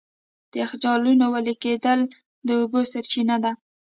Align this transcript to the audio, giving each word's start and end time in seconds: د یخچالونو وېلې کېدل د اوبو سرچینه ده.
د 0.51 0.53
یخچالونو 0.61 1.25
وېلې 1.33 1.55
کېدل 1.63 1.99
د 2.47 2.49
اوبو 2.61 2.79
سرچینه 2.91 3.35
ده. 3.43 3.51